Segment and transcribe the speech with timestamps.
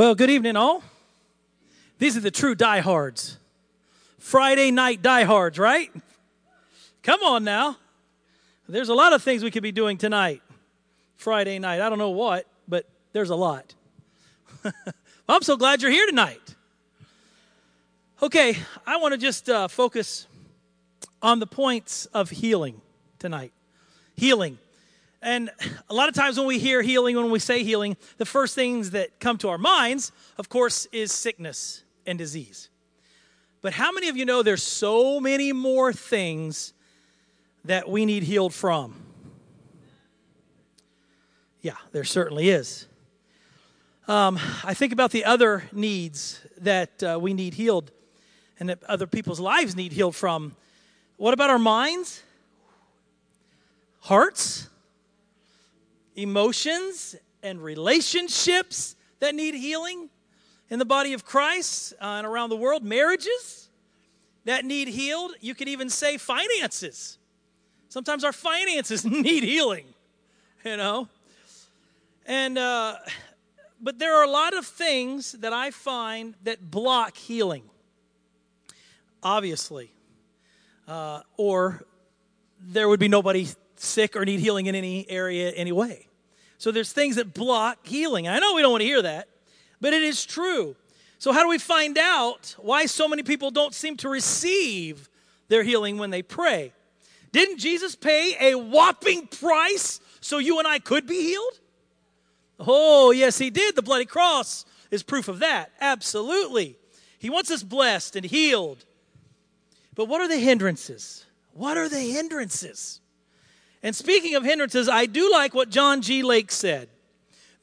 [0.00, 0.82] Well, good evening, all.
[1.98, 3.36] These are the true diehards.
[4.18, 5.90] Friday night diehards, right?
[7.02, 7.76] Come on now.
[8.66, 10.40] There's a lot of things we could be doing tonight,
[11.16, 11.82] Friday night.
[11.82, 13.74] I don't know what, but there's a lot.
[14.64, 14.72] well,
[15.28, 16.54] I'm so glad you're here tonight.
[18.22, 18.56] Okay,
[18.86, 20.26] I want to just uh, focus
[21.20, 22.80] on the points of healing
[23.18, 23.52] tonight.
[24.16, 24.56] Healing.
[25.22, 25.50] And
[25.88, 28.92] a lot of times when we hear healing, when we say healing, the first things
[28.92, 32.70] that come to our minds, of course, is sickness and disease.
[33.60, 36.72] But how many of you know there's so many more things
[37.66, 38.94] that we need healed from?
[41.60, 42.86] Yeah, there certainly is.
[44.08, 47.92] Um, I think about the other needs that uh, we need healed
[48.58, 50.56] and that other people's lives need healed from.
[51.18, 52.22] What about our minds?
[54.00, 54.69] Hearts?
[56.20, 60.10] Emotions and relationships that need healing
[60.68, 63.68] in the body of Christ uh, and around the world, marriages
[64.44, 65.32] that need healed.
[65.40, 67.18] You could even say finances.
[67.88, 69.86] Sometimes our finances need healing,
[70.64, 71.08] you know.
[72.26, 72.96] And uh,
[73.80, 77.64] but there are a lot of things that I find that block healing.
[79.22, 79.92] Obviously,
[80.86, 81.84] uh, or
[82.60, 86.06] there would be nobody sick or need healing in any area anyway.
[86.60, 88.28] So there's things that block healing.
[88.28, 89.28] I know we don't want to hear that,
[89.80, 90.76] but it is true.
[91.18, 95.08] So, how do we find out why so many people don't seem to receive
[95.48, 96.74] their healing when they pray?
[97.32, 101.60] Didn't Jesus pay a whopping price so you and I could be healed?
[102.58, 103.74] Oh, yes, he did.
[103.74, 105.72] The bloody cross is proof of that.
[105.80, 106.76] Absolutely.
[107.18, 108.84] He wants us blessed and healed.
[109.94, 111.24] But what are the hindrances?
[111.54, 113.00] What are the hindrances?
[113.82, 116.22] And speaking of hindrances, I do like what John G.
[116.22, 116.88] Lake said.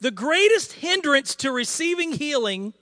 [0.00, 2.74] The greatest hindrance to receiving healing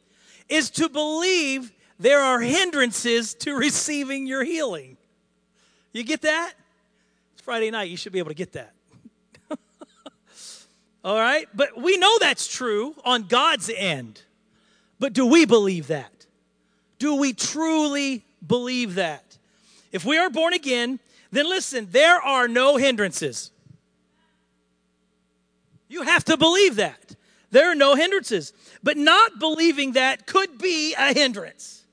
[0.49, 4.97] is to believe there are hindrances to receiving your healing.
[5.93, 6.53] You get that?
[7.33, 7.91] It's Friday night.
[7.91, 8.73] You should be able to get that.
[11.05, 11.49] All right?
[11.55, 14.23] But we know that's true on God's end.
[14.99, 16.27] But do we believe that?
[16.99, 19.39] Do we truly believe that?
[19.93, 20.99] If we are born again,
[21.37, 23.51] then listen, there are no hindrances.
[25.89, 27.15] You have to believe that.
[27.51, 28.53] There are no hindrances.
[28.83, 31.85] But not believing that could be a hindrance.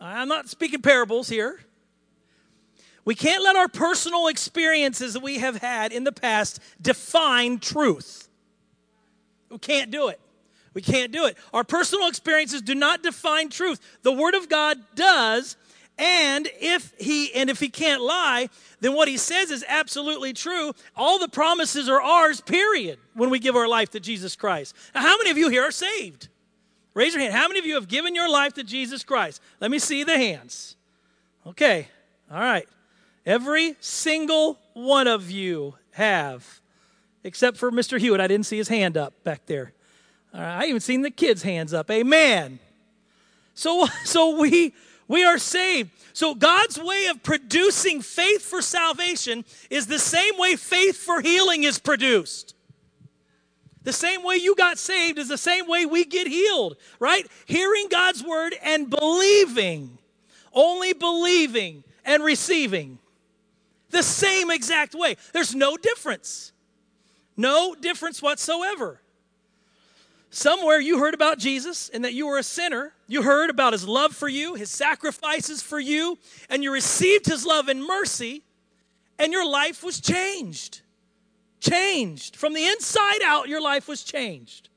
[0.00, 1.60] I'm not speaking parables here.
[3.04, 8.28] We can't let our personal experiences that we have had in the past define truth.
[9.50, 10.20] We can't do it.
[10.72, 11.36] We can't do it.
[11.52, 13.80] Our personal experiences do not define truth.
[14.02, 15.56] The Word of God does,
[15.96, 18.48] and if he and if he can't lie,
[18.80, 20.72] then what he says is absolutely true.
[20.96, 24.74] All the promises are ours, period, when we give our life to Jesus Christ.
[24.94, 26.28] Now, how many of you here are saved?
[26.94, 27.34] Raise your hand.
[27.34, 29.40] How many of you have given your life to Jesus Christ?
[29.60, 30.76] Let me see the hands.
[31.46, 31.88] Okay.
[32.30, 32.68] All right.
[33.24, 36.60] Every single one of you have,
[37.22, 37.98] except for Mr.
[37.98, 38.20] Hewitt.
[38.20, 39.72] I didn't see his hand up back there.
[40.32, 40.64] All right.
[40.64, 41.90] I even seen the kids' hands up.
[41.90, 42.58] Amen.
[43.54, 44.74] So, so we
[45.08, 45.90] we are saved.
[46.12, 51.64] So, God's way of producing faith for salvation is the same way faith for healing
[51.64, 52.54] is produced.
[53.82, 57.26] The same way you got saved is the same way we get healed, right?
[57.44, 59.98] Hearing God's word and believing,
[60.54, 62.98] only believing and receiving.
[63.90, 65.16] The same exact way.
[65.32, 66.52] There's no difference.
[67.36, 69.00] No difference whatsoever.
[70.34, 72.92] Somewhere you heard about Jesus and that you were a sinner.
[73.06, 76.18] You heard about his love for you, his sacrifices for you,
[76.50, 78.42] and you received his love and mercy,
[79.16, 80.80] and your life was changed.
[81.60, 82.34] Changed.
[82.34, 84.70] From the inside out, your life was changed.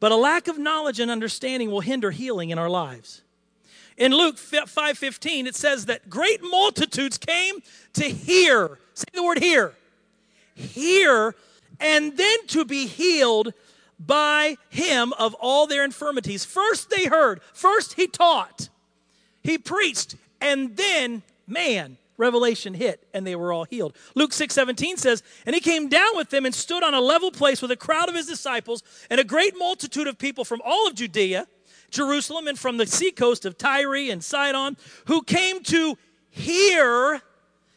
[0.00, 3.22] But a lack of knowledge and understanding will hinder healing in our lives.
[3.96, 7.62] In Luke 5:15 it says that great multitudes came
[7.92, 8.80] to hear.
[8.94, 9.76] Say the word hear.
[10.56, 11.36] Hear
[11.78, 13.54] and then to be healed
[14.00, 16.44] by him of all their infirmities.
[16.44, 18.70] First they heard, first he taught,
[19.42, 23.96] he preached, and then, man, revelation hit and they were all healed.
[24.14, 27.30] Luke 6 17 says, And he came down with them and stood on a level
[27.32, 30.86] place with a crowd of his disciples and a great multitude of people from all
[30.86, 31.46] of Judea,
[31.90, 34.76] Jerusalem, and from the seacoast of Tyre and Sidon,
[35.06, 35.96] who came to
[36.28, 37.20] hear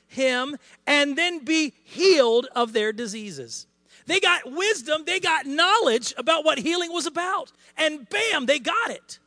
[0.07, 3.65] him and then be healed of their diseases.
[4.05, 7.51] They got wisdom, they got knowledge about what healing was about.
[7.77, 9.19] And bam, they got it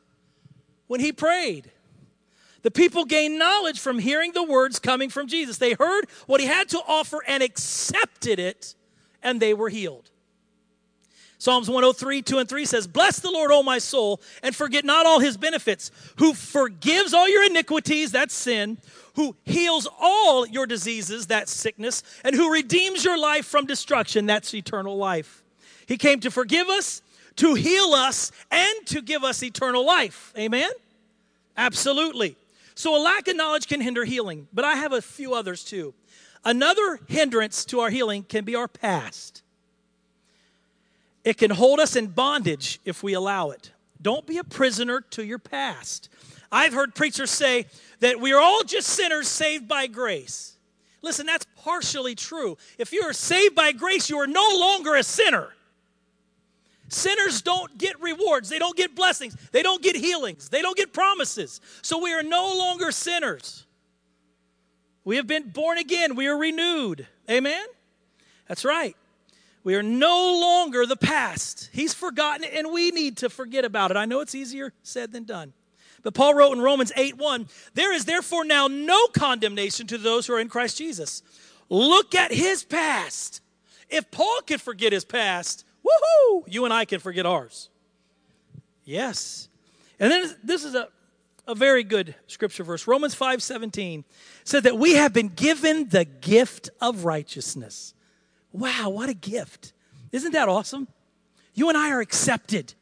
[0.87, 1.71] when he prayed.
[2.63, 5.57] The people gained knowledge from hearing the words coming from Jesus.
[5.57, 8.75] They heard what he had to offer and accepted it,
[9.23, 10.09] and they were healed.
[11.39, 15.05] Psalms 103, 2 and 3 says, Bless the Lord, O my soul, and forget not
[15.05, 18.79] all his benefits, who forgives all your iniquities, that's sin,
[19.17, 24.53] who heals all your diseases, that's sickness, and who redeems your life from destruction, that's
[24.53, 25.43] eternal life.
[25.87, 27.01] He came to forgive us,
[27.37, 30.31] to heal us, and to give us eternal life.
[30.37, 30.69] Amen?
[31.57, 32.37] Absolutely.
[32.75, 35.95] So a lack of knowledge can hinder healing, but I have a few others too.
[36.45, 39.41] Another hindrance to our healing can be our past.
[41.23, 43.71] It can hold us in bondage if we allow it.
[44.01, 46.09] Don't be a prisoner to your past.
[46.51, 47.65] I've heard preachers say
[47.99, 50.53] that we are all just sinners saved by grace.
[51.01, 52.57] Listen, that's partially true.
[52.77, 55.53] If you are saved by grace, you are no longer a sinner.
[56.89, 60.93] Sinners don't get rewards, they don't get blessings, they don't get healings, they don't get
[60.93, 61.59] promises.
[61.81, 63.65] So we are no longer sinners.
[65.03, 67.05] We have been born again, we are renewed.
[67.29, 67.65] Amen?
[68.47, 68.95] That's right.
[69.67, 71.69] We are no longer the past.
[71.73, 73.97] He's forgotten it, and we need to forget about it.
[73.97, 75.51] I know it's easier said than done.
[76.03, 80.25] But Paul wrote in Romans 8 1, there is therefore now no condemnation to those
[80.25, 81.21] who are in Christ Jesus.
[81.67, 83.41] Look at his past.
[83.89, 87.67] If Paul could forget his past, woohoo, you and I can forget ours.
[88.85, 89.49] Yes.
[89.99, 90.87] And then this is a,
[91.45, 92.87] a very good scripture verse.
[92.87, 94.05] Romans 5 17
[94.45, 97.93] said that we have been given the gift of righteousness.
[98.57, 99.71] Wow, what a gift.
[100.11, 100.87] Isn't that awesome?
[101.53, 102.73] You and I are accepted.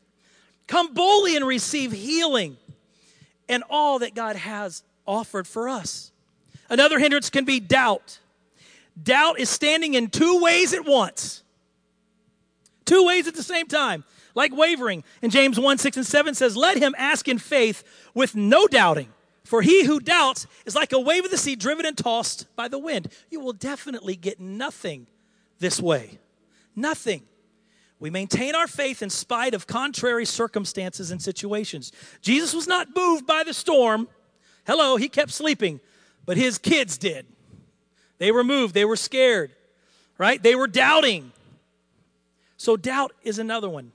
[0.67, 2.55] Come boldly and receive healing
[3.49, 6.13] and all that God has offered for us.
[6.69, 8.19] Another hindrance can be doubt.
[9.01, 11.43] Doubt is standing in two ways at once.
[12.85, 15.03] Two ways at the same time, like wavering.
[15.21, 17.83] And James 1 6 and 7 says, Let him ask in faith
[18.13, 19.09] with no doubting.
[19.43, 22.69] For he who doubts is like a wave of the sea driven and tossed by
[22.69, 23.09] the wind.
[23.29, 25.07] You will definitely get nothing
[25.59, 26.19] this way.
[26.75, 27.23] Nothing.
[27.99, 31.91] We maintain our faith in spite of contrary circumstances and situations.
[32.21, 34.07] Jesus was not moved by the storm.
[34.67, 35.79] Hello, he kept sleeping,
[36.25, 37.25] but his kids did.
[38.17, 39.51] They were moved, they were scared,
[40.17, 40.41] right?
[40.41, 41.31] They were doubting.
[42.57, 43.91] So, doubt is another one.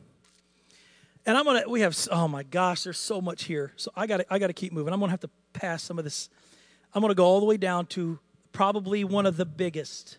[1.26, 3.72] And I'm gonna, we have, oh my gosh, there's so much here.
[3.76, 4.92] So, I gotta, I gotta keep moving.
[4.92, 6.28] I'm gonna have to pass some of this.
[6.94, 8.18] I'm gonna go all the way down to
[8.52, 10.18] probably one of the biggest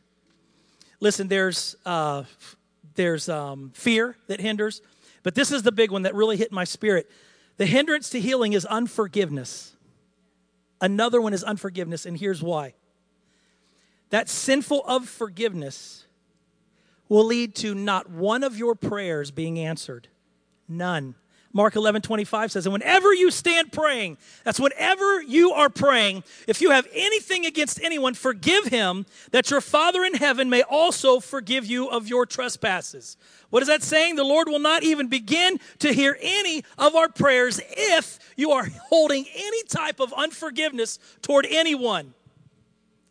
[1.02, 2.24] Listen, there's, uh,
[2.96, 4.82] there's um, fear that hinders,
[5.24, 7.12] but this is the big one that really hit my spirit.
[7.58, 9.76] The hindrance to healing is unforgiveness.
[10.80, 12.76] Another one is unforgiveness, and here's why.
[14.12, 16.06] That sinful of forgiveness
[17.10, 20.08] will lead to not one of your prayers being answered.
[20.68, 21.16] None.
[21.54, 26.62] Mark 11, 25 says, And whenever you stand praying, that's whenever you are praying, if
[26.62, 31.66] you have anything against anyone, forgive him, that your Father in heaven may also forgive
[31.66, 33.18] you of your trespasses.
[33.50, 34.16] What is that saying?
[34.16, 38.68] The Lord will not even begin to hear any of our prayers if you are
[38.90, 42.14] holding any type of unforgiveness toward anyone.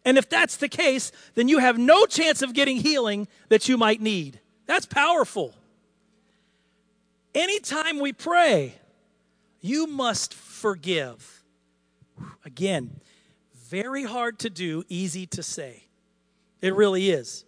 [0.04, 3.76] And if that's the case, then you have no chance of getting healing that you
[3.76, 4.40] might need.
[4.64, 5.54] That's powerful.
[7.34, 8.74] Anytime we pray,
[9.60, 11.44] you must forgive.
[12.44, 13.00] Again,
[13.54, 15.84] very hard to do, easy to say.
[16.60, 17.44] It really is.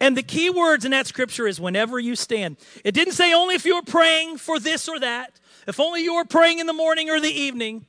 [0.00, 2.56] And the key words in that scripture is whenever you stand.
[2.84, 5.38] It didn't say only if you were praying for this or that,
[5.68, 7.86] if only you were praying in the morning or the evening.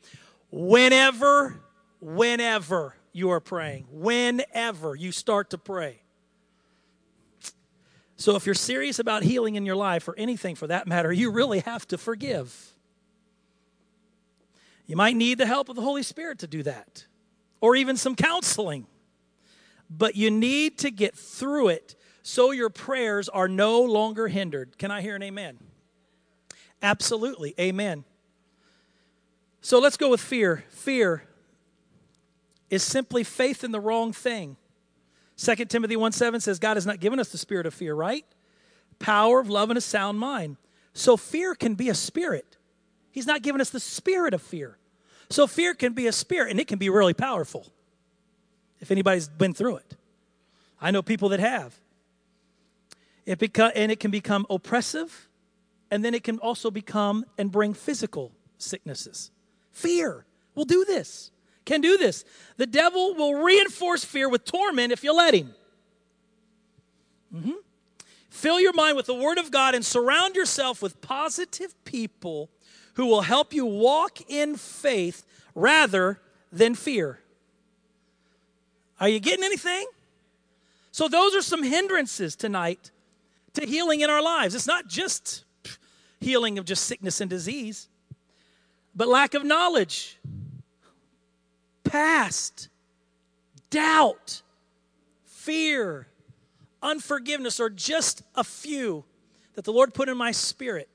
[0.51, 1.59] Whenever,
[1.99, 6.02] whenever you are praying, whenever you start to pray.
[8.23, 11.29] So if you're serious about healing in your life, or anything for that matter, you
[11.29, 12.71] really have to forgive.
[14.87, 17.05] You might need the help of the Holy Spirit to do that,
[17.59, 18.87] or even some counseling.
[19.89, 24.77] But you need to get through it so your prayers are no longer hindered.
[24.77, 25.57] Can I hear an amen?
[26.81, 27.53] Absolutely.
[27.59, 28.05] Amen.
[29.59, 30.63] So let's go with fear.
[30.69, 31.25] Fear
[32.69, 34.55] is simply faith in the wrong thing.
[35.43, 38.25] 2 Timothy 1 7 says, God has not given us the spirit of fear, right?
[38.99, 40.55] Power of love and a sound mind.
[40.93, 42.57] So fear can be a spirit.
[43.11, 44.77] He's not given us the spirit of fear.
[45.29, 47.67] So fear can be a spirit, and it can be really powerful
[48.79, 49.95] if anybody's been through it.
[50.79, 51.75] I know people that have.
[53.25, 55.27] It beca- and it can become oppressive,
[55.91, 59.31] and then it can also become and bring physical sicknesses.
[59.71, 61.31] Fear will do this
[61.65, 62.25] can do this.
[62.57, 65.53] The devil will reinforce fear with torment if you let him.
[67.33, 67.51] Mm-hmm.
[68.29, 72.49] Fill your mind with the Word of God and surround yourself with positive people
[72.95, 75.23] who will help you walk in faith
[75.55, 76.19] rather
[76.51, 77.19] than fear.
[78.99, 79.85] Are you getting anything?
[80.91, 82.91] So, those are some hindrances tonight
[83.53, 84.55] to healing in our lives.
[84.55, 85.43] It's not just
[86.19, 87.87] healing of just sickness and disease,
[88.95, 90.19] but lack of knowledge,
[91.93, 92.69] past,
[93.69, 94.41] doubt,
[95.25, 96.07] fear,
[96.81, 99.03] unforgiveness are just a few
[99.53, 100.89] that the Lord put in my spirit.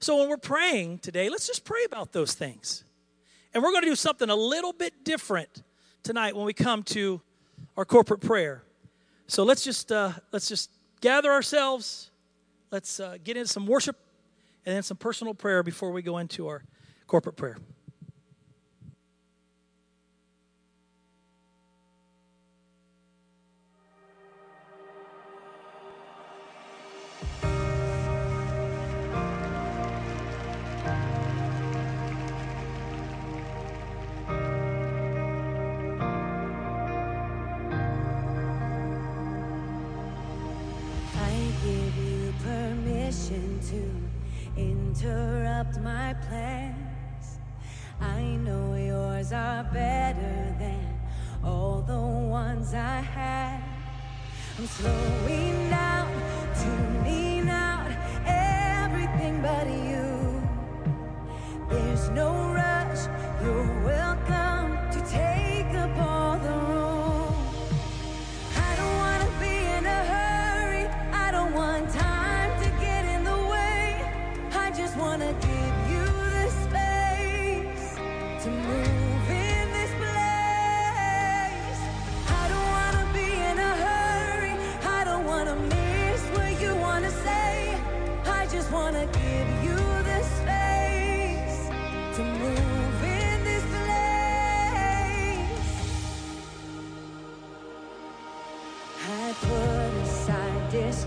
[0.00, 2.84] So when we're praying today, let's just pray about those things.
[3.52, 5.62] And we're going to do something a little bit different
[6.02, 7.20] tonight when we come to
[7.76, 8.62] our corporate prayer.
[9.26, 10.70] So let's just uh, let's just
[11.02, 12.10] gather ourselves.
[12.70, 13.96] Let's uh, get into some worship
[14.64, 16.62] and then some personal prayer before we go into our
[17.06, 17.58] corporate prayer.
[43.70, 43.92] To
[44.56, 47.38] interrupt my plans.
[48.00, 50.98] I know yours are better than
[51.44, 53.62] all the ones I had.
[54.58, 56.08] I'm slowing down,
[56.60, 57.90] tuning out
[58.24, 60.07] everything but you.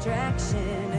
[0.03, 0.91] Distraction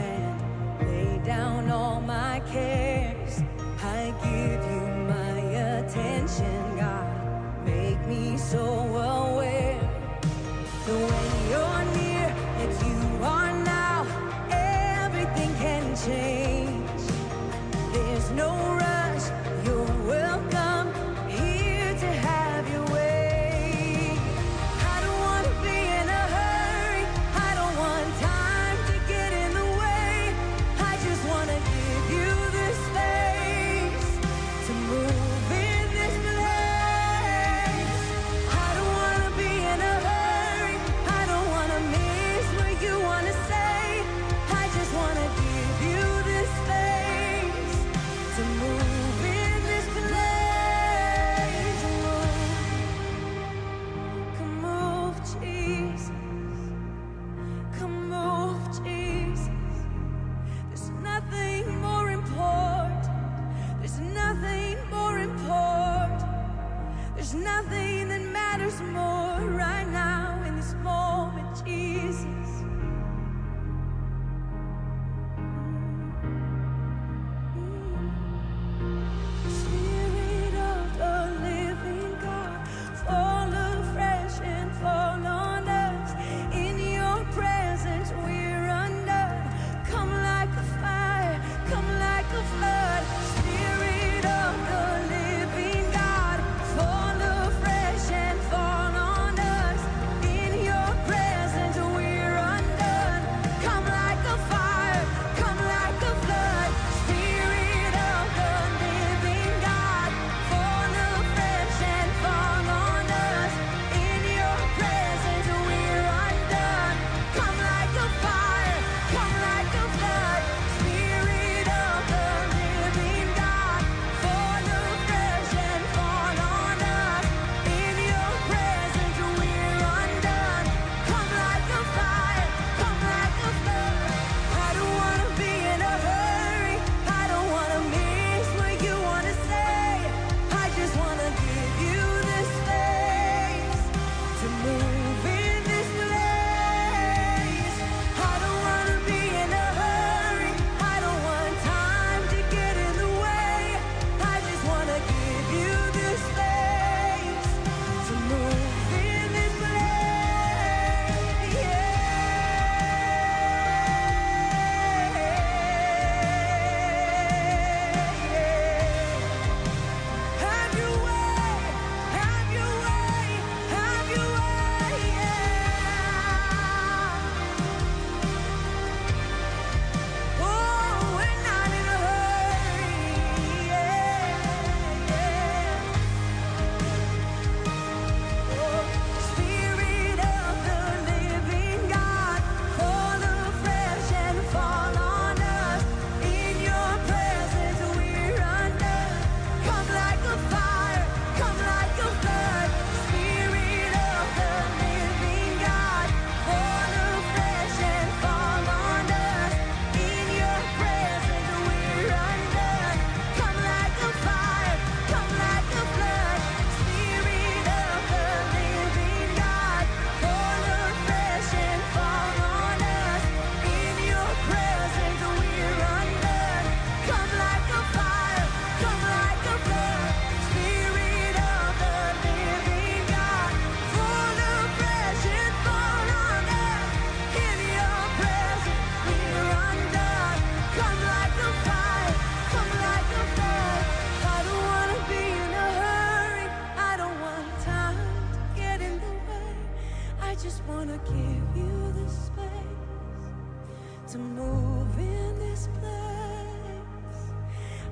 [254.13, 257.31] to move in this place.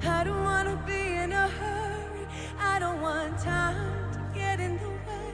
[0.03, 2.27] I don't want to be in a hurry.
[2.59, 5.33] I don't want time to get in the way.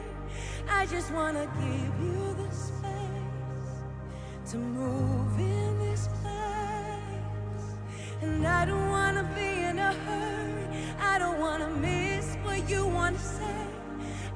[0.69, 3.73] I just want to give you the space
[4.51, 7.65] to move in this place.
[8.21, 10.67] And I don't want to be in a hurry.
[11.01, 13.67] I don't want to miss what you want to say.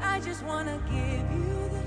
[0.02, 1.81] I just want to give you the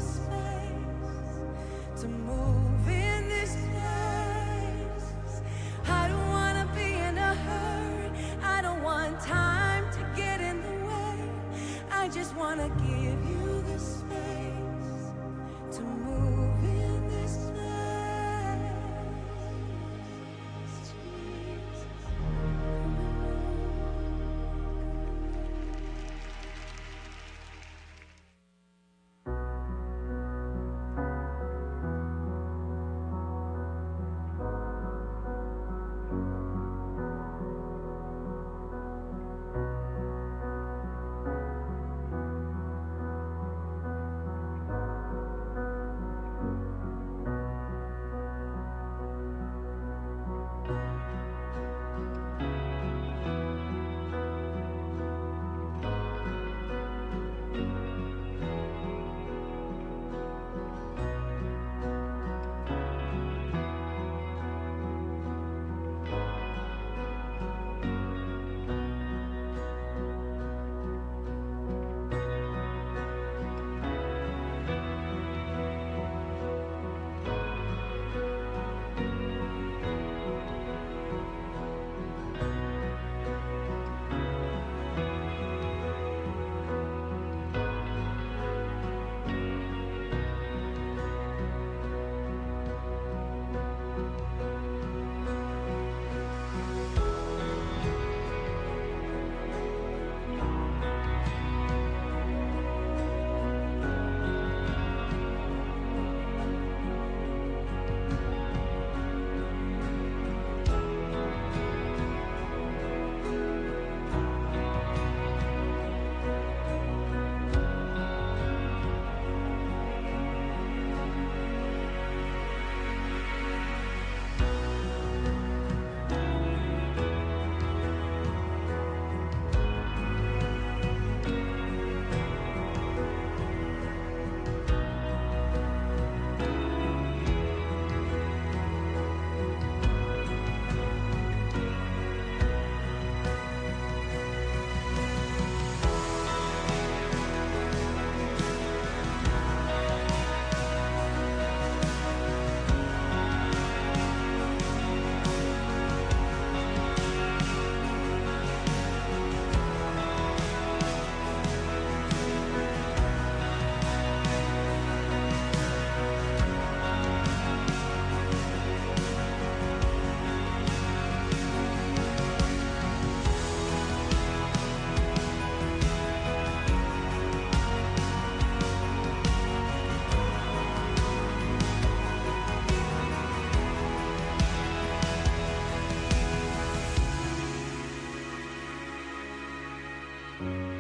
[190.45, 190.74] Bye.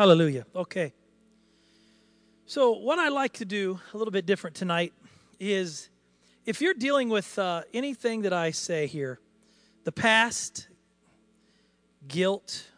[0.00, 0.46] Hallelujah.
[0.56, 0.94] Okay.
[2.46, 4.94] So, what I like to do a little bit different tonight
[5.38, 5.90] is
[6.46, 9.20] if you're dealing with uh, anything that I say here,
[9.84, 10.68] the past,
[12.08, 12.70] guilt,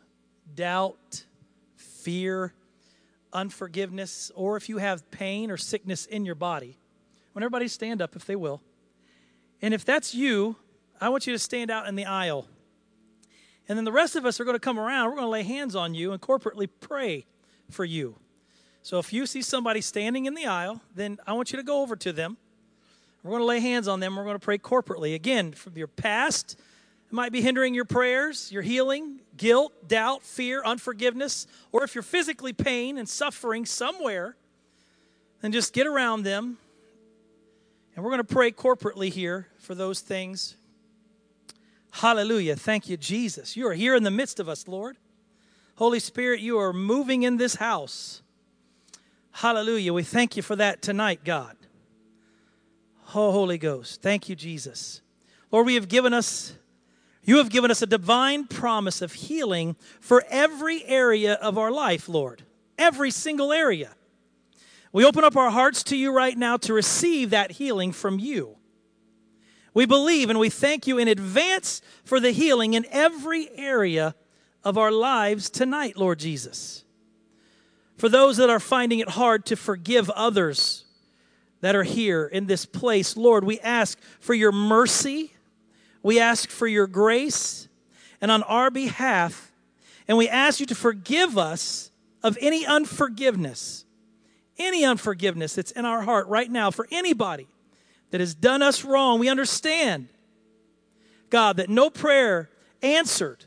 [0.56, 1.24] doubt,
[1.76, 2.54] fear,
[3.32, 6.76] unforgiveness, or if you have pain or sickness in your body,
[7.34, 8.60] when everybody stand up if they will.
[9.62, 10.56] And if that's you,
[11.00, 12.48] I want you to stand out in the aisle.
[13.68, 15.06] And then the rest of us are going to come around.
[15.06, 17.26] We're going to lay hands on you and corporately pray
[17.70, 18.16] for you.
[18.82, 21.82] So if you see somebody standing in the aisle, then I want you to go
[21.82, 22.36] over to them.
[23.22, 24.16] We're going to lay hands on them.
[24.16, 25.14] We're going to pray corporately.
[25.14, 26.58] Again, from your past,
[27.06, 32.02] it might be hindering your prayers, your healing, guilt, doubt, fear, unforgiveness, or if you're
[32.02, 34.34] physically pain and suffering somewhere,
[35.40, 36.58] then just get around them.
[37.94, 40.56] And we're going to pray corporately here for those things.
[41.92, 42.56] Hallelujah.
[42.56, 43.56] Thank you, Jesus.
[43.56, 44.96] You are here in the midst of us, Lord.
[45.76, 48.22] Holy Spirit, you are moving in this house.
[49.30, 49.92] Hallelujah.
[49.92, 51.56] We thank you for that tonight, God.
[53.14, 54.00] Oh, Holy Ghost.
[54.00, 55.02] Thank you, Jesus.
[55.50, 56.54] Lord, we have given us,
[57.24, 62.08] you have given us a divine promise of healing for every area of our life,
[62.08, 62.42] Lord.
[62.78, 63.94] Every single area.
[64.92, 68.56] We open up our hearts to you right now to receive that healing from you.
[69.74, 74.14] We believe and we thank you in advance for the healing in every area
[74.64, 76.84] of our lives tonight, Lord Jesus.
[77.96, 80.84] For those that are finding it hard to forgive others
[81.60, 85.32] that are here in this place, Lord, we ask for your mercy.
[86.02, 87.68] We ask for your grace.
[88.20, 89.52] And on our behalf,
[90.06, 91.90] and we ask you to forgive us
[92.22, 93.84] of any unforgiveness,
[94.58, 97.48] any unforgiveness that's in our heart right now for anybody
[98.12, 99.18] that has done us wrong.
[99.18, 100.08] We understand,
[101.30, 102.48] God, that no prayer
[102.82, 103.44] answered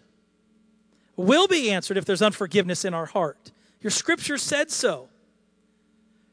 [1.16, 3.51] will be answered if there's unforgiveness in our heart.
[3.80, 5.07] Your scripture said so.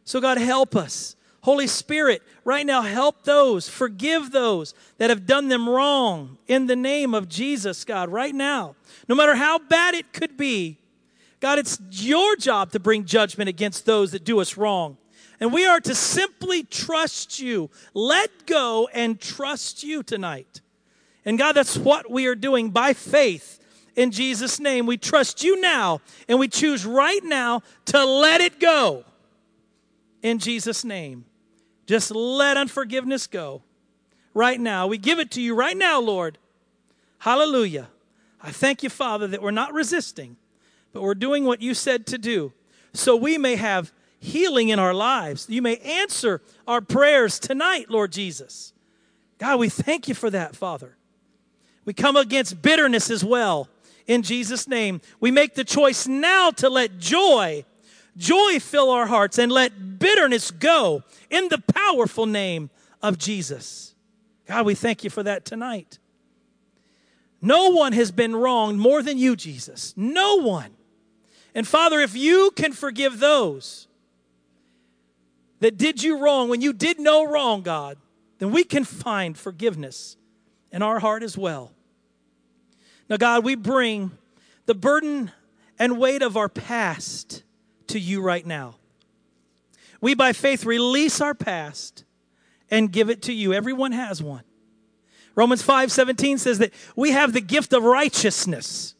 [0.04, 1.14] So, God, help us.
[1.42, 6.76] Holy Spirit, right now, help those, forgive those that have done them wrong in the
[6.76, 8.74] name of Jesus, God, right now.
[9.08, 10.78] No matter how bad it could be,
[11.40, 14.96] God, it's your job to bring judgment against those that do us wrong.
[15.42, 20.60] And we are to simply trust you, let go and trust you tonight.
[21.24, 23.58] And God, that's what we are doing by faith
[23.96, 24.86] in Jesus' name.
[24.86, 29.02] We trust you now, and we choose right now to let it go
[30.22, 31.24] in Jesus' name.
[31.86, 33.62] Just let unforgiveness go
[34.34, 34.86] right now.
[34.86, 36.38] We give it to you right now, Lord.
[37.18, 37.88] Hallelujah.
[38.40, 40.36] I thank you, Father, that we're not resisting,
[40.92, 42.52] but we're doing what you said to do
[42.94, 43.92] so we may have
[44.22, 45.46] healing in our lives.
[45.48, 48.72] You may answer our prayers tonight, Lord Jesus.
[49.38, 50.96] God, we thank you for that, Father.
[51.84, 53.68] We come against bitterness as well
[54.06, 55.00] in Jesus' name.
[55.18, 57.64] We make the choice now to let joy,
[58.16, 62.70] joy fill our hearts and let bitterness go in the powerful name
[63.02, 63.96] of Jesus.
[64.46, 65.98] God, we thank you for that tonight.
[67.40, 69.94] No one has been wronged more than you, Jesus.
[69.96, 70.70] No one.
[71.56, 73.88] And Father, if you can forgive those
[75.62, 77.96] that did you wrong when you did no wrong, God,
[78.38, 80.16] then we can find forgiveness
[80.72, 81.72] in our heart as well.
[83.08, 84.10] Now, God, we bring
[84.66, 85.30] the burden
[85.78, 87.44] and weight of our past
[87.88, 88.74] to you right now.
[90.00, 92.04] We, by faith, release our past
[92.68, 93.52] and give it to you.
[93.52, 94.42] Everyone has one.
[95.36, 98.96] Romans 5 17 says that we have the gift of righteousness.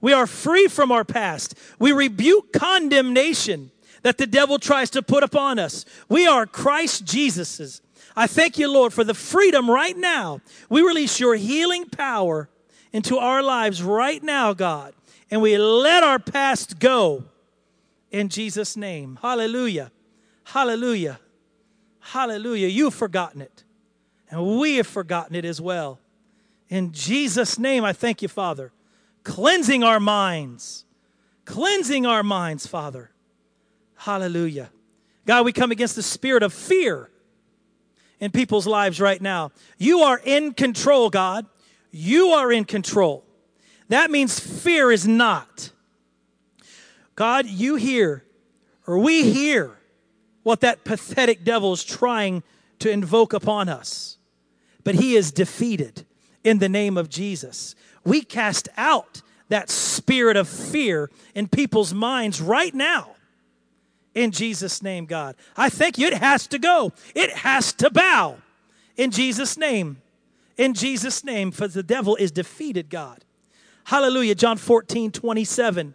[0.00, 1.58] We are free from our past.
[1.80, 3.72] We rebuke condemnation
[4.04, 5.84] that the devil tries to put upon us.
[6.10, 7.80] We are Christ Jesus's.
[8.14, 10.40] I thank you, Lord, for the freedom right now.
[10.68, 12.50] We release your healing power
[12.92, 14.94] into our lives right now, God,
[15.30, 17.24] and we let our past go
[18.10, 19.18] in Jesus' name.
[19.22, 19.90] Hallelujah.
[20.44, 21.18] Hallelujah.
[21.98, 22.68] Hallelujah.
[22.68, 23.64] You've forgotten it,
[24.30, 25.98] and we have forgotten it as well.
[26.68, 28.70] In Jesus' name, I thank you, Father.
[29.22, 30.84] Cleansing our minds,
[31.46, 33.10] cleansing our minds, Father.
[33.96, 34.70] Hallelujah.
[35.26, 37.10] God, we come against the spirit of fear
[38.20, 39.52] in people's lives right now.
[39.78, 41.46] You are in control, God.
[41.90, 43.24] You are in control.
[43.88, 45.70] That means fear is not.
[47.14, 48.24] God, you hear,
[48.86, 49.78] or we hear,
[50.42, 52.42] what that pathetic devil is trying
[52.80, 54.18] to invoke upon us.
[54.82, 56.04] But he is defeated
[56.42, 57.74] in the name of Jesus.
[58.04, 63.14] We cast out that spirit of fear in people's minds right now
[64.14, 65.36] in Jesus' name, God.
[65.56, 66.06] I thank you.
[66.06, 68.38] It has to go, it has to bow
[68.96, 69.98] in Jesus' name.
[70.56, 73.24] In Jesus' name, for the devil is defeated, God.
[73.84, 74.36] Hallelujah.
[74.36, 75.94] John 14, 27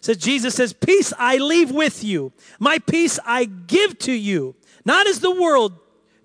[0.00, 4.54] says, Jesus says, Peace I leave with you, my peace I give to you,
[4.84, 5.78] not as the world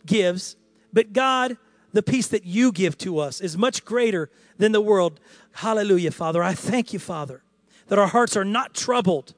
[0.05, 0.57] gives,
[0.91, 1.57] but God,
[1.93, 5.19] the peace that you give to us is much greater than the world.
[5.53, 6.43] Hallelujah, Father.
[6.43, 7.41] I thank you, Father,
[7.87, 9.33] that our hearts are not troubled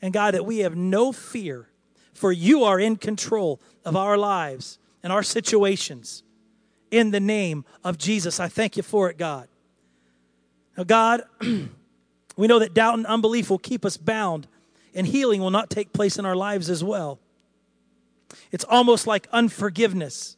[0.00, 1.68] and God, that we have no fear,
[2.14, 6.22] for you are in control of our lives and our situations.
[6.90, 9.48] In the name of Jesus, I thank you for it, God.
[10.76, 11.22] Now, God,
[12.36, 14.46] we know that doubt and unbelief will keep us bound,
[14.94, 17.18] and healing will not take place in our lives as well.
[18.52, 20.36] It's almost like unforgiveness.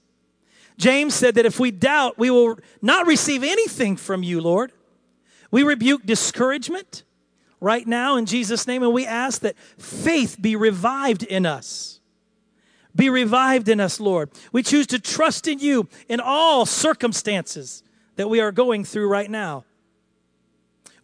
[0.76, 4.72] James said that if we doubt, we will not receive anything from you, Lord.
[5.50, 7.02] We rebuke discouragement
[7.60, 12.00] right now in Jesus' name, and we ask that faith be revived in us.
[12.96, 14.30] Be revived in us, Lord.
[14.52, 17.82] We choose to trust in you in all circumstances
[18.16, 19.64] that we are going through right now.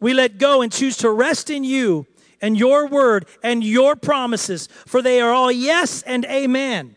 [0.01, 2.07] We let go and choose to rest in you
[2.41, 6.97] and your word and your promises, for they are all yes and amen.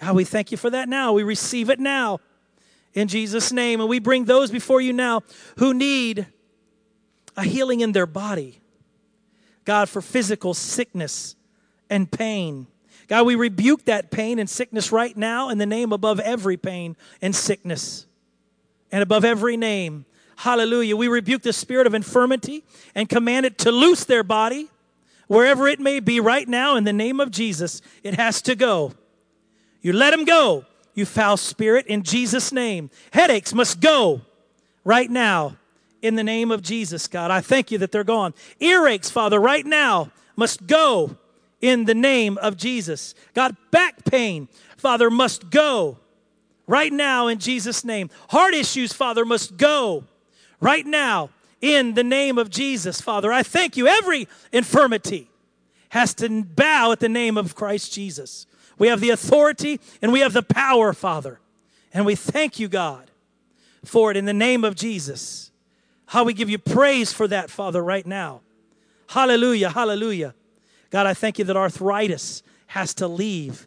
[0.00, 1.12] How we thank you for that now.
[1.12, 2.20] We receive it now
[2.94, 3.80] in Jesus' name.
[3.80, 5.22] And we bring those before you now
[5.58, 6.26] who need
[7.38, 8.60] a healing in their body.
[9.64, 11.36] God, for physical sickness
[11.88, 12.66] and pain.
[13.06, 16.96] God, we rebuke that pain and sickness right now in the name above every pain
[17.22, 18.06] and sickness
[18.90, 20.04] and above every name.
[20.36, 20.96] Hallelujah.
[20.96, 22.64] We rebuke the spirit of infirmity
[22.94, 24.68] and command it to loose their body
[25.28, 27.80] wherever it may be right now in the name of Jesus.
[28.02, 28.94] It has to go.
[29.80, 30.64] You let them go,
[30.94, 32.90] you foul spirit, in Jesus' name.
[33.12, 34.22] Headaches must go
[34.82, 35.56] right now
[36.02, 37.30] in the name of Jesus, God.
[37.30, 38.34] I thank you that they're gone.
[38.60, 41.16] Earaches, Father, right now must go
[41.60, 43.14] in the name of Jesus.
[43.34, 45.98] God, back pain, Father, must go
[46.66, 48.10] right now in Jesus' name.
[48.30, 50.04] Heart issues, Father, must go
[50.60, 51.30] right now
[51.60, 53.32] in the name of Jesus, Father.
[53.32, 53.88] I thank you.
[53.88, 55.28] Every infirmity
[55.90, 58.46] has to bow at the name of Christ Jesus.
[58.78, 61.40] We have the authority and we have the power, Father.
[61.92, 63.10] And we thank you, God,
[63.84, 65.47] for it in the name of Jesus.
[66.08, 68.40] How we give you praise for that, Father, right now.
[69.08, 70.34] Hallelujah, hallelujah.
[70.90, 73.66] God, I thank you that arthritis has to leave.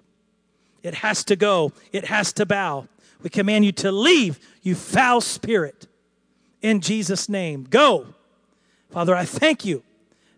[0.82, 1.72] It has to go.
[1.92, 2.88] It has to bow.
[3.22, 5.88] We command you to leave, you foul spirit,
[6.64, 7.68] in Jesus' name.
[7.70, 8.08] Go.
[8.90, 9.84] Father, I thank you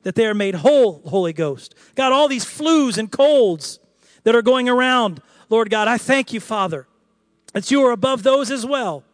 [0.03, 1.73] that they are made whole, Holy Ghost.
[1.95, 3.79] God, all these flus and colds
[4.23, 6.85] that are going around, Lord God, I thank you, Father,
[7.53, 9.05] that you are above those as well.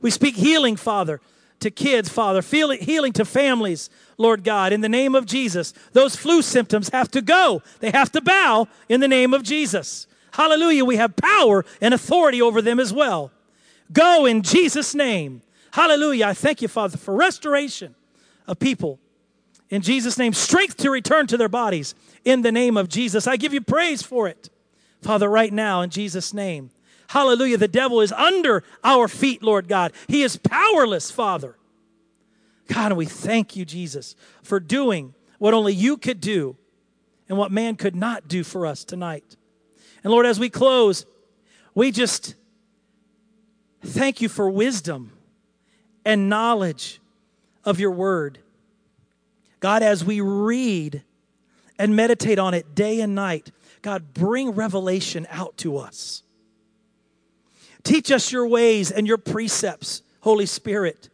[0.00, 1.20] We speak healing, Father,
[1.60, 5.72] to kids, Father, healing to families, Lord God, in the name of Jesus.
[5.92, 10.06] Those flu symptoms have to go, they have to bow in the name of Jesus.
[10.32, 10.84] Hallelujah.
[10.84, 13.32] We have power and authority over them as well.
[13.92, 15.40] Go in Jesus' name.
[15.72, 16.26] Hallelujah.
[16.26, 17.94] I thank you, Father, for restoration
[18.46, 18.98] of people.
[19.70, 21.94] In Jesus' name, strength to return to their bodies.
[22.24, 24.50] In the name of Jesus, I give you praise for it.
[25.00, 26.70] Father, right now, in Jesus' name.
[27.08, 27.58] Hallelujah.
[27.58, 29.92] The devil is under our feet, Lord God.
[30.08, 31.56] He is powerless, Father.
[32.68, 36.56] God, we thank you, Jesus, for doing what only you could do
[37.28, 39.36] and what man could not do for us tonight.
[40.02, 41.06] And Lord, as we close,
[41.74, 42.34] we just
[43.82, 45.12] thank you for wisdom
[46.04, 47.00] and knowledge
[47.64, 48.38] of your word.
[49.60, 51.02] God, as we read
[51.78, 53.50] and meditate on it day and night,
[53.82, 56.22] God, bring revelation out to us.
[57.86, 61.08] Teach us your ways and your precepts, Holy Spirit.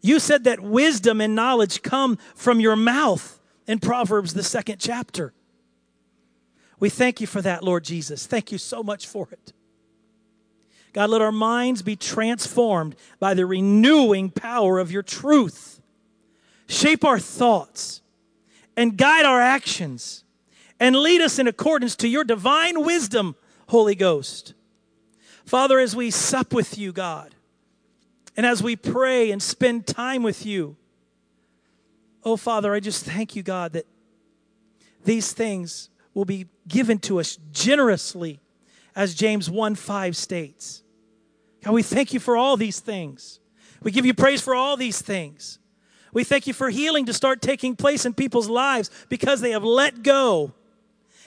[0.00, 3.38] You said that wisdom and knowledge come from your mouth
[3.68, 5.32] in Proverbs, the second chapter.
[6.80, 8.26] We thank you for that, Lord Jesus.
[8.26, 9.52] Thank you so much for it.
[10.92, 15.80] God, let our minds be transformed by the renewing power of your truth.
[16.66, 18.02] Shape our thoughts
[18.76, 20.24] and guide our actions
[20.80, 23.36] and lead us in accordance to your divine wisdom,
[23.68, 24.54] Holy Ghost.
[25.50, 27.34] Father, as we sup with you, God,
[28.36, 30.76] and as we pray and spend time with you,
[32.22, 33.84] oh Father, I just thank you, God, that
[35.04, 38.38] these things will be given to us generously,
[38.94, 40.84] as James 1 5 states.
[41.64, 43.40] God, we thank you for all these things.
[43.82, 45.58] We give you praise for all these things.
[46.12, 49.64] We thank you for healing to start taking place in people's lives because they have
[49.64, 50.52] let go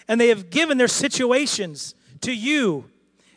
[0.08, 2.86] and they have given their situations to you.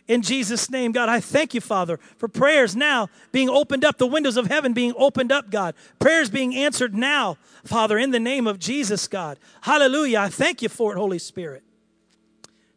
[0.08, 4.06] In Jesus' name, God, I thank you, Father, for prayers now being opened up, the
[4.06, 5.74] windows of heaven being opened up, God.
[5.98, 9.38] Prayers being answered now, Father, in the name of Jesus, God.
[9.62, 10.20] Hallelujah.
[10.20, 11.64] I thank you for it, Holy Spirit.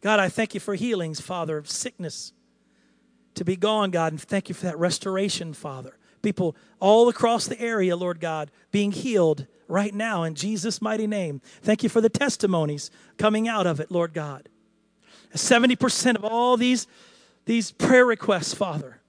[0.02, 2.34] God, I thank you for healings, Father, of sickness
[3.36, 5.98] to be gone, God, and thank you for that restoration, Father.
[6.22, 11.42] People all across the area, Lord God, being healed right now in Jesus' mighty name.
[11.62, 14.50] Thank you for the testimonies coming out of it, Lord God.
[15.34, 16.88] 70% of all these,
[17.50, 19.02] these prayer requests, Father,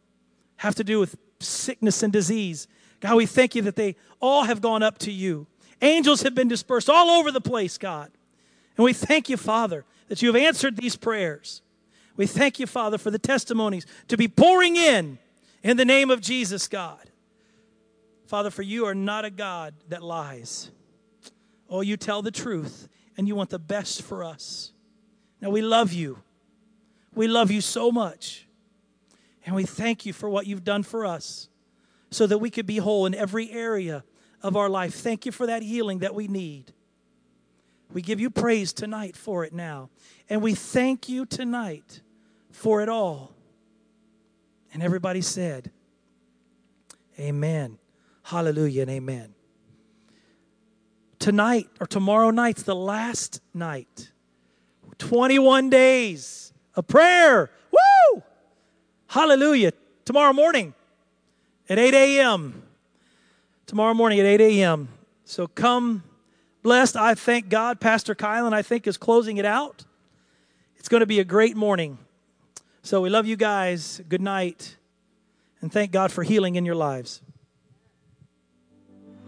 [0.57, 2.69] have to do with sickness and disease.
[3.01, 5.47] God, we thank you that they all have gone up to you.
[5.83, 8.11] Angels have been dispersed all over the place, God.
[8.79, 11.61] And we thank you, Father, that you have answered these prayers.
[12.17, 15.19] We thank you, Father, for the testimonies to be pouring in
[15.63, 17.11] in the name of Jesus, God.
[18.25, 20.71] Father, for you are not a God that lies.
[21.69, 22.89] Oh, you tell the truth
[23.19, 24.73] and you want the best for us.
[25.43, 26.23] Now, we love you.
[27.15, 28.47] We love you so much.
[29.45, 31.49] And we thank you for what you've done for us
[32.11, 34.05] so that we could be whole in every area
[34.43, 34.95] of our life.
[34.95, 36.73] Thank you for that healing that we need.
[37.93, 39.91] We give you praise tonight for it now.
[40.29, 42.01] And we thank you tonight
[42.51, 43.33] for it all.
[44.73, 45.71] And everybody said,
[47.19, 47.79] Amen.
[48.23, 49.35] Hallelujah and amen.
[51.19, 54.13] Tonight or tomorrow night's the last night.
[54.99, 57.51] 21 days of prayer.
[57.71, 58.23] Woo!
[59.09, 59.73] Hallelujah.
[60.05, 60.75] Tomorrow morning
[61.69, 62.63] at 8 a.m.
[63.67, 64.89] Tomorrow morning at 8 a.m.
[65.25, 66.03] So come
[66.63, 66.97] blessed.
[66.97, 67.81] I thank God.
[67.81, 69.85] Pastor Kylan, I think, is closing it out.
[70.77, 71.99] It's going to be a great morning.
[72.83, 74.01] So we love you guys.
[74.09, 74.77] Good night.
[75.61, 77.21] And thank God for healing in your lives.